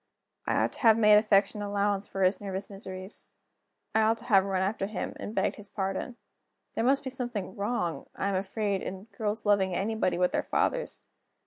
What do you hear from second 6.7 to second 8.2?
There must be something wrong,